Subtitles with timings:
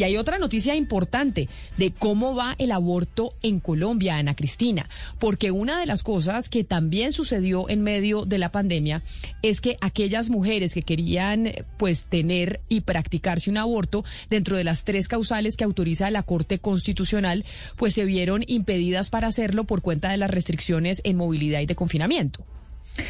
[0.00, 5.50] Y hay otra noticia importante de cómo va el aborto en Colombia, Ana Cristina, porque
[5.50, 9.02] una de las cosas que también sucedió en medio de la pandemia
[9.42, 14.84] es que aquellas mujeres que querían pues tener y practicarse un aborto dentro de las
[14.84, 17.44] tres causales que autoriza la Corte Constitucional,
[17.76, 21.74] pues se vieron impedidas para hacerlo por cuenta de las restricciones en movilidad y de
[21.76, 22.42] confinamiento.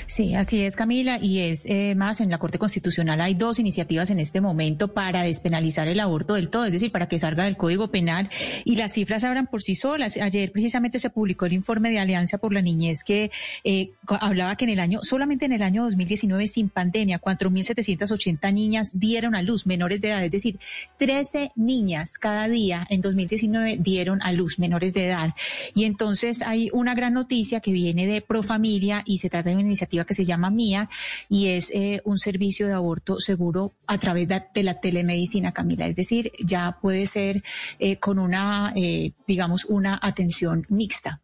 [0.06, 4.10] Sí, así es, Camila, y es eh, más, en la Corte Constitucional hay dos iniciativas
[4.10, 7.56] en este momento para despenalizar el aborto del todo, es decir, para que salga del
[7.56, 8.28] Código Penal
[8.64, 10.16] y las cifras abran por sí solas.
[10.16, 13.30] Ayer precisamente se publicó el informe de Alianza por la Niñez que
[13.64, 18.98] eh, hablaba que en el año, solamente en el año 2019, sin pandemia, 4.780 niñas
[18.98, 20.58] dieron a luz menores de edad, es decir,
[20.98, 25.34] 13 niñas cada día en 2019 dieron a luz menores de edad.
[25.74, 29.68] Y entonces hay una gran noticia que viene de Profamilia y se trata de una
[29.68, 30.88] iniciativa que se llama Mía
[31.28, 35.86] y es eh, un servicio de aborto seguro a través de, la telemedicina, Camila.
[35.86, 37.42] Es decir, ya puede ser
[37.78, 41.20] eh, con una, eh, digamos, una atención mixta.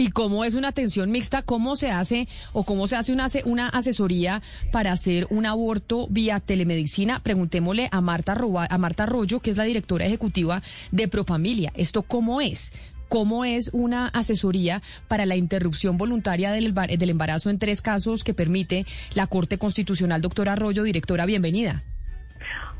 [0.00, 1.42] ¿Y cómo es una atención mixta?
[1.42, 4.40] ¿Cómo se hace o cómo se hace una, una asesoría
[4.72, 7.22] para hacer un aborto vía telemedicina?
[7.22, 8.34] Preguntémosle a Marta,
[8.70, 11.70] a Marta Arroyo, que es la directora ejecutiva de Profamilia.
[11.74, 12.72] ¿Esto cómo es?
[13.10, 18.86] Cómo es una asesoría para la interrupción voluntaria del, embarazo en tres casos que permite
[19.14, 20.22] la Corte Constitucional.
[20.22, 21.82] Doctora Arroyo, directora, bienvenida.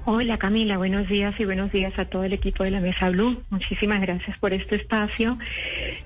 [0.07, 3.43] Hola Camila, buenos días y buenos días a todo el equipo de la Mesa Blue.
[3.51, 5.37] Muchísimas gracias por este espacio.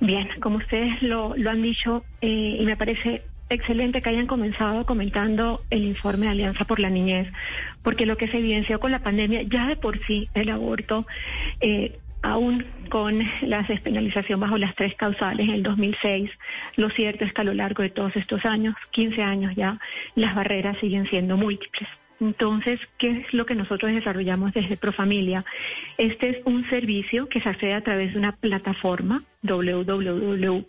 [0.01, 4.87] Bien, como ustedes lo, lo han dicho, eh, y me parece excelente que hayan comenzado
[4.87, 7.29] comentando el informe de Alianza por la Niñez,
[7.83, 11.07] porque lo que se evidenció con la pandemia, ya de por sí el aborto
[11.61, 16.31] eh, aún con la despenalización bajo las tres causales en el 2006,
[16.77, 19.79] lo cierto es que a lo largo de todos estos años, 15 años ya,
[20.17, 21.89] las barreras siguen siendo múltiples.
[22.21, 25.45] Entonces, ¿qué es lo que nosotros desarrollamos desde Profamilia?
[25.99, 30.63] Este es un servicio que se accede a través de una plataforma www.mia.com.co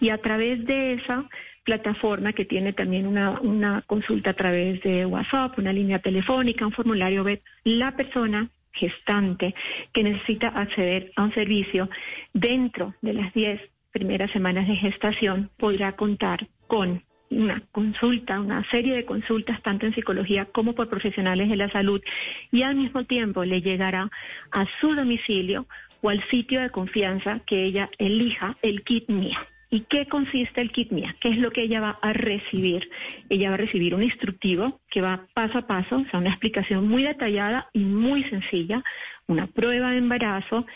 [0.00, 1.24] y a través de esa
[1.64, 7.22] plataforma que tiene también una, consulta a través de WhatsApp, una línea telefónica, un formulario
[7.22, 9.54] web, la persona gestante
[9.92, 11.88] que necesita acceder a un servicio
[12.32, 13.60] dentro de las 10
[13.90, 19.94] primeras semanas de gestación podrá contar con una consulta, una serie de consultas tanto en
[19.94, 22.02] psicología como por profesionales de la salud
[22.50, 24.10] y al mismo tiempo le llegará
[24.50, 25.66] a su domicilio
[26.02, 29.46] o al sitio de confianza que ella elija el kit MIA.
[29.72, 31.14] ¿Y qué consiste el kit MIA?
[31.20, 32.90] ¿Qué es lo que ella va a recibir?
[33.28, 36.88] Ella va a recibir un instructivo que va paso a paso, o sea, una explicación
[36.88, 38.82] muy detallada y muy sencilla,
[39.28, 40.66] una prueba de embarazo,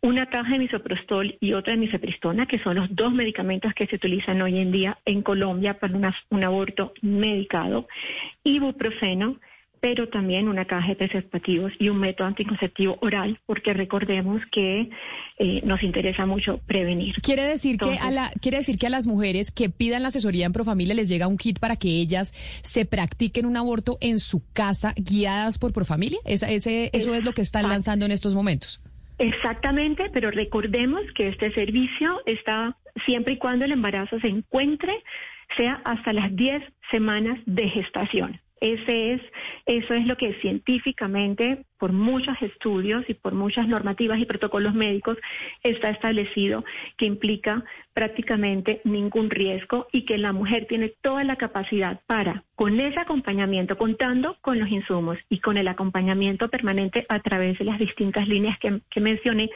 [0.00, 3.96] una caja de misoprostol y otra de misopristona, que son los dos medicamentos que se
[3.96, 7.88] utilizan hoy en día en Colombia para un aborto medicado,
[8.44, 9.40] ibuprofeno,
[9.86, 14.90] pero también una caja de preservativos y un método anticonceptivo oral, porque recordemos que
[15.38, 17.14] eh, nos interesa mucho prevenir.
[17.22, 20.44] Quiere decir que a la, quiere decir que a las mujeres que pidan la asesoría
[20.44, 24.42] en Profamilia les llega un kit para que ellas se practiquen un aborto en su
[24.52, 26.18] casa, guiadas por Profamilia.
[26.24, 28.80] Esa, ese, eso es lo que están lanzando en estos momentos.
[29.18, 35.00] Exactamente, pero recordemos que este servicio está siempre y cuando el embarazo se encuentre,
[35.56, 36.60] sea hasta las 10
[36.90, 38.40] semanas de gestación.
[38.60, 39.22] Ese es,
[39.66, 45.18] eso es lo que científicamente, por muchos estudios y por muchas normativas y protocolos médicos,
[45.62, 46.64] está establecido
[46.96, 52.80] que implica prácticamente ningún riesgo y que la mujer tiene toda la capacidad para, con
[52.80, 57.78] ese acompañamiento, contando con los insumos y con el acompañamiento permanente a través de las
[57.78, 59.50] distintas líneas que, que mencioné,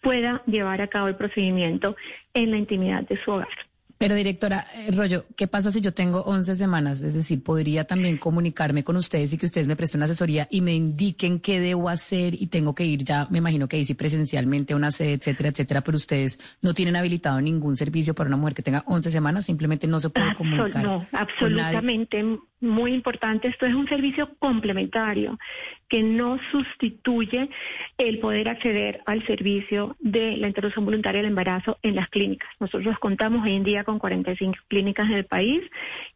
[0.00, 1.96] pueda llevar a cabo el procedimiento
[2.32, 3.67] en la intimidad de su hogar.
[3.98, 7.02] Pero directora eh, Rollo, ¿qué pasa si yo tengo 11 semanas?
[7.02, 10.60] Es decir, podría también comunicarme con ustedes y que ustedes me presten una asesoría y
[10.60, 13.94] me indiquen qué debo hacer y tengo que ir ya, me imagino que ahí sí
[13.94, 18.36] presencialmente a una sede, etcétera, etcétera, pero ustedes no tienen habilitado ningún servicio para una
[18.36, 20.84] mujer que tenga 11 semanas, simplemente no se puede comunicar.
[20.84, 22.38] No, absolutamente.
[22.60, 25.38] Muy importante, esto es un servicio complementario
[25.88, 27.48] que no sustituye
[27.96, 32.48] el poder acceder al servicio de la interrupción voluntaria del embarazo en las clínicas.
[32.60, 35.62] Nosotros contamos hoy en día con 45 clínicas en el país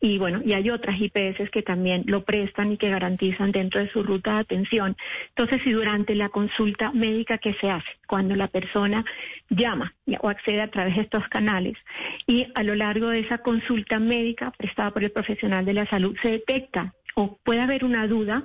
[0.01, 3.91] y bueno, y hay otras IPS que también lo prestan y que garantizan dentro de
[3.91, 4.97] su ruta de atención.
[5.31, 9.05] Entonces, si durante la consulta médica que se hace, cuando la persona
[9.49, 11.77] llama o accede a través de estos canales
[12.27, 16.17] y a lo largo de esa consulta médica prestada por el profesional de la salud
[16.23, 18.45] se detecta o puede haber una duda,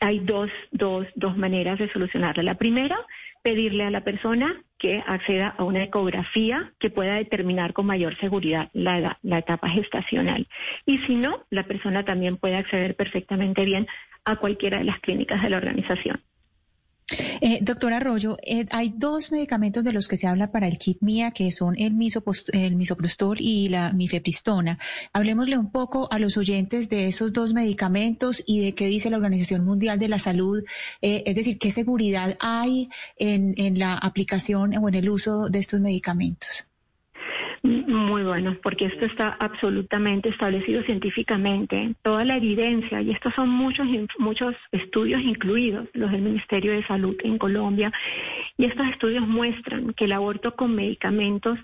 [0.00, 2.42] hay dos, dos, dos maneras de solucionarla.
[2.42, 2.96] La primera,
[3.42, 8.70] pedirle a la persona que acceda a una ecografía que pueda determinar con mayor seguridad
[8.72, 10.46] la, la etapa gestacional.
[10.86, 13.86] Y si no, la persona también puede acceder perfectamente bien
[14.24, 16.20] a cualquiera de las clínicas de la organización.
[17.40, 20.98] Eh, doctor Arroyo, eh, hay dos medicamentos de los que se habla para el kit
[21.00, 21.96] MIA, que son el,
[22.52, 24.78] el misoprostol y la mifepristona.
[25.12, 29.16] Hablemosle un poco a los oyentes de esos dos medicamentos y de qué dice la
[29.16, 30.62] Organización Mundial de la Salud,
[31.02, 35.58] eh, es decir, qué seguridad hay en, en la aplicación o en el uso de
[35.58, 36.69] estos medicamentos.
[37.62, 41.94] Muy bueno, porque esto está absolutamente establecido científicamente.
[42.02, 43.86] Toda la evidencia, y estos son muchos,
[44.18, 47.92] muchos estudios incluidos, los del Ministerio de Salud en Colombia,
[48.56, 51.58] y estos estudios muestran que el aborto con medicamentos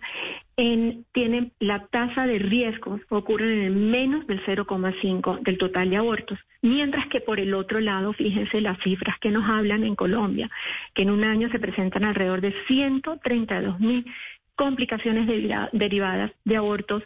[0.58, 5.96] en, tiene la tasa de riesgos ocurre en el menos del 0,5 del total de
[5.96, 10.50] abortos, mientras que por el otro lado, fíjense las cifras que nos hablan en Colombia,
[10.94, 14.06] que en un año se presentan alrededor de 132 mil
[14.56, 15.26] complicaciones
[15.72, 17.02] derivadas de abortos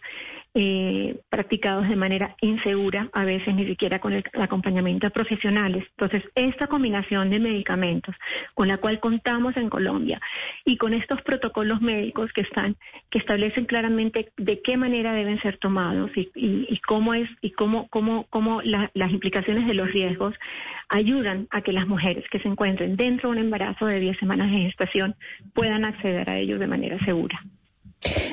[0.54, 5.84] eh, practicados de manera insegura, a veces ni siquiera con el, acompañamiento de profesionales.
[5.90, 8.16] Entonces, esta combinación de medicamentos
[8.54, 10.20] con la cual contamos en Colombia
[10.64, 12.76] y con estos protocolos médicos que están,
[13.10, 18.26] que establecen claramente de qué manera deben ser tomados y, cómo es y cómo, cómo,
[18.30, 20.34] cómo las implicaciones de los riesgos
[20.88, 24.50] ayudan a que las mujeres que se encuentren dentro de un embarazo de 10 semanas
[24.50, 25.14] de gestación
[25.54, 27.40] puedan acceder a ellos de manera segura.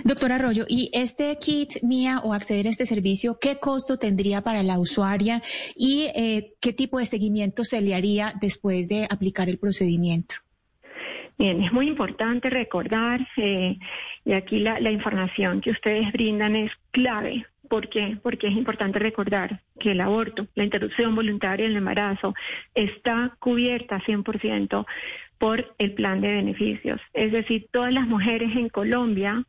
[0.03, 4.63] Doctor Arroyo, ¿y este kit mía o acceder a este servicio, qué costo tendría para
[4.63, 5.41] la usuaria
[5.75, 10.35] y eh, qué tipo de seguimiento se le haría después de aplicar el procedimiento?
[11.37, 13.77] Bien, es muy importante recordar, eh,
[14.25, 17.45] y aquí la, información que ustedes brindan es clave.
[17.69, 18.17] ¿Por qué?
[18.23, 22.33] Porque es importante recordar que el aborto, la interrupción voluntaria del embarazo,
[22.73, 24.85] está cubierta 100%
[25.37, 26.99] por el plan de beneficios.
[27.13, 29.45] Es decir, todas las mujeres en Colombia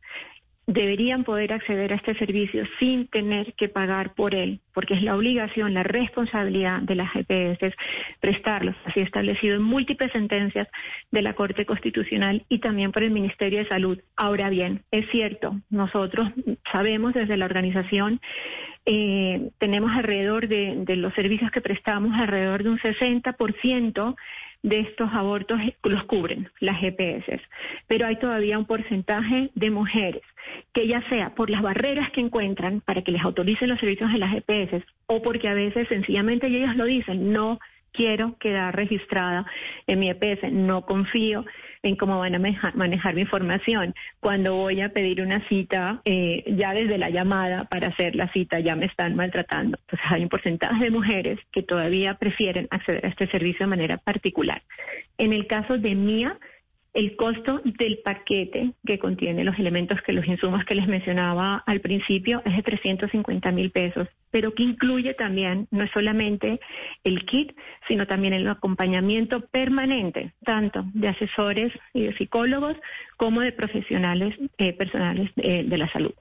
[0.69, 5.15] deberían poder acceder a este servicio sin tener que pagar por él, porque es la
[5.15, 7.73] obligación, la responsabilidad de las GPS
[8.19, 10.67] prestarlos, así establecido en múltiples sentencias
[11.09, 13.99] de la Corte Constitucional y también por el Ministerio de Salud.
[14.15, 16.29] Ahora bien, es cierto, nosotros
[16.71, 18.21] sabemos desde la organización,
[18.85, 24.15] eh, tenemos alrededor de, de los servicios que prestamos, alrededor de un 60%
[24.61, 27.41] de estos abortos los cubren las GPS,
[27.87, 30.21] pero hay todavía un porcentaje de mujeres
[30.73, 34.19] que ya sea por las barreras que encuentran para que les autoricen los servicios de
[34.19, 37.59] las GPS o porque a veces sencillamente ellos lo dicen, no
[37.91, 39.45] quiero quedar registrada
[39.87, 41.45] en mi EPS, no confío
[41.81, 43.93] en cómo van a manejar, mi información.
[44.19, 48.59] Cuando voy a pedir una cita, eh, ya desde la llamada para hacer la cita
[48.59, 49.77] ya me están maltratando.
[49.81, 53.97] Entonces hay un porcentaje de mujeres que todavía prefieren acceder a este servicio de manera
[53.97, 54.61] particular.
[55.17, 56.37] En el caso de Mía,
[56.93, 61.81] el costo del paquete que contiene los elementos que los insumos que les mencionaba al
[61.81, 66.59] principio es de 350 mil pesos, pero que incluye también no es solamente
[67.03, 67.55] el kit,
[67.87, 72.75] sino también el acompañamiento permanente, tanto de asesores y de psicólogos
[73.17, 76.13] como de profesionales eh, personales eh, de la salud.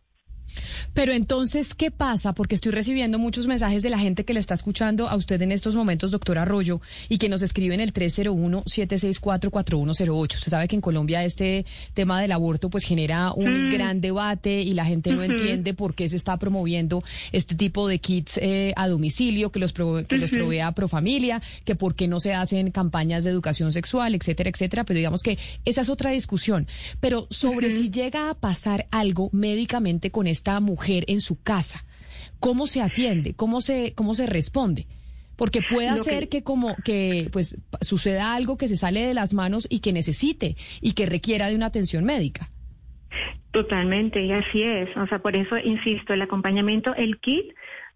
[0.95, 2.33] Pero entonces, ¿qué pasa?
[2.35, 5.53] Porque estoy recibiendo muchos mensajes de la gente que le está escuchando a usted en
[5.53, 10.35] estos momentos, doctor Arroyo, y que nos escriben el 301-764-4108.
[10.35, 13.71] Usted sabe que en Colombia este tema del aborto pues genera un mm.
[13.71, 17.99] gran debate y la gente no entiende por qué se está promoviendo este tipo de
[17.99, 22.35] kits eh, a domicilio, que los, que los provea Profamilia, que por qué no se
[22.35, 24.85] hacen campañas de educación sexual, etcétera, etcétera.
[24.85, 26.67] Pero digamos que esa es otra discusión.
[27.01, 31.85] Pero sobre si llega a pasar algo médicamente con esta mujer en su casa?
[32.41, 33.35] ¿Cómo se atiende?
[33.35, 34.87] ¿Cómo se, cómo se responde?
[35.37, 36.43] Porque puede ser que...
[36.43, 40.93] como que pues suceda algo que se sale de las manos y que necesite y
[40.93, 42.51] que requiera de una atención médica.
[43.53, 44.95] Totalmente, y así es.
[44.97, 47.47] O sea, por eso insisto, el acompañamiento, el kit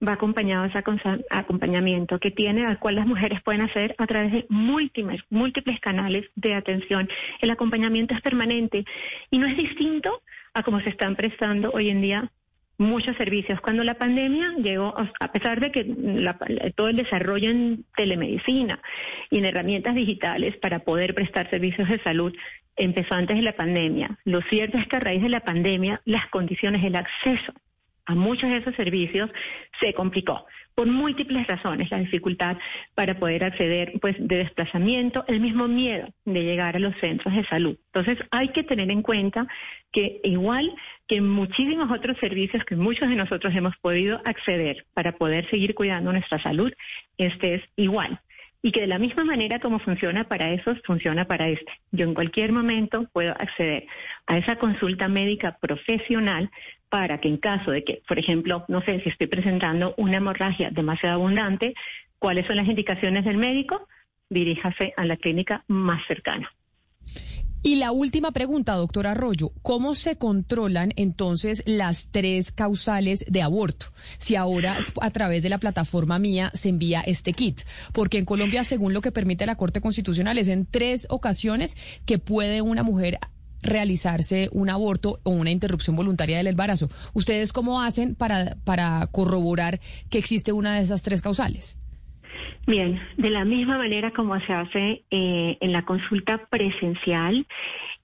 [0.07, 0.83] va acompañado ese
[1.31, 6.27] acompañamiento que tiene, al cual las mujeres pueden hacer a través de múltiples, múltiples canales
[6.35, 7.09] de atención.
[7.41, 8.85] El acompañamiento es permanente
[9.31, 10.23] y no es distinto
[10.55, 12.31] a cómo se están prestando hoy en día
[12.79, 13.61] muchos servicios.
[13.61, 15.85] Cuando la pandemia llegó, a pesar de que
[16.75, 18.81] todo el desarrollo en telemedicina
[19.31, 22.35] y en herramientas digitales para poder prestar servicios de salud
[22.77, 26.27] empezó antes de la pandemia, lo cierto es que a raíz de la pandemia las
[26.29, 27.53] condiciones del acceso
[28.07, 29.31] a muchos de esos servicios
[29.81, 32.57] se complicó por múltiples razones, la dificultad
[32.95, 37.45] para poder acceder pues de desplazamiento, el mismo miedo de llegar a los centros de
[37.45, 37.77] salud.
[37.93, 39.47] Entonces, hay que tener en cuenta
[39.93, 40.73] que igual
[41.07, 46.13] que muchísimos otros servicios que muchos de nosotros hemos podido acceder para poder seguir cuidando
[46.13, 46.73] nuestra salud,
[47.19, 48.19] este es igual
[48.65, 51.73] y que de la misma manera como funciona para esos, funciona para este.
[51.91, 53.87] Yo en cualquier momento puedo acceder
[54.29, 56.49] a esa consulta médica profesional
[56.93, 60.69] para que en caso de que, por ejemplo, no sé si estoy presentando una hemorragia
[60.71, 61.73] demasiado abundante,
[62.19, 63.89] ¿cuáles son las indicaciones del médico?
[64.29, 66.53] Diríjase a la clínica más cercana.
[67.65, 73.87] Y la última pregunta, doctor Arroyo, ¿cómo se controlan entonces las tres causales de aborto?
[74.19, 77.61] Si ahora a través de la plataforma mía se envía este kit,
[77.95, 82.19] porque en Colombia, según lo que permite la Corte Constitucional, es en tres ocasiones que
[82.19, 83.19] puede una mujer
[83.63, 86.89] realizarse un aborto o una interrupción voluntaria del embarazo.
[87.15, 91.79] ¿Ustedes cómo hacen para, para corroborar que existe una de esas tres causales?
[92.67, 97.45] Bien, de la misma manera como se hace eh, en la consulta presencial,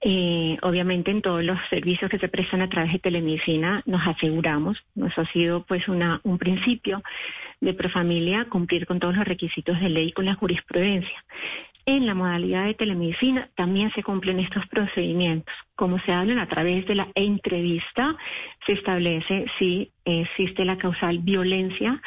[0.01, 4.77] eh, obviamente en todos los servicios que se prestan a través de telemedicina nos aseguramos,
[4.95, 7.01] nos ha sido pues una, un principio
[7.61, 11.23] de Profamilia cumplir con todos los requisitos de ley y con la jurisprudencia.
[11.89, 15.51] En la modalidad de telemedicina también se cumplen estos procedimientos.
[15.75, 18.15] Como se hablan a través de la entrevista,
[18.67, 21.99] se establece si existe la causal violencia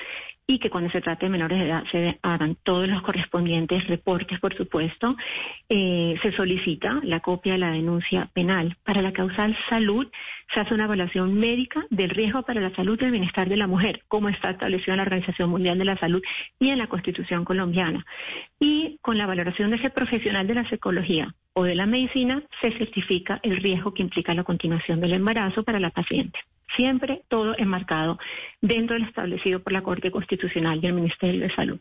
[0.52, 4.38] y que cuando se trate de menores de edad se hagan todos los correspondientes reportes,
[4.38, 5.16] por supuesto.
[5.68, 8.76] Eh, se solicita la copia de la denuncia penal.
[8.85, 10.06] Para la causal salud
[10.52, 13.66] se hace una evaluación médica del riesgo para la salud y el bienestar de la
[13.66, 16.23] mujer, como está establecido en la Organización Mundial de la Salud
[16.59, 18.04] y en la Constitución colombiana.
[18.61, 22.73] Y con la valoración de ese profesional de la psicología o de la medicina se
[22.73, 26.38] certifica el riesgo que implica la continuación del embarazo para la paciente.
[26.76, 28.18] Siempre todo enmarcado
[28.61, 31.78] dentro del establecido por la Corte Constitucional y el Ministerio de Salud.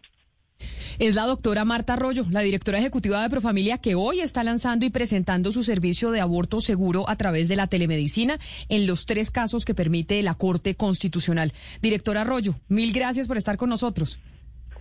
[0.99, 4.89] Es la doctora Marta Arroyo, la directora ejecutiva de Profamilia, que hoy está lanzando y
[4.89, 8.37] presentando su servicio de aborto seguro a través de la telemedicina
[8.69, 11.53] en los tres casos que permite la Corte Constitucional.
[11.81, 14.19] Directora Arroyo, mil gracias por estar con nosotros.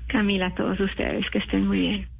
[0.08, 2.19] Camila, a todos ustedes, que estén muy bien.